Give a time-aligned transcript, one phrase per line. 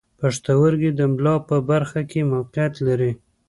[0.19, 3.11] پښتورګي د ملا په برخه کې موقعیت لري.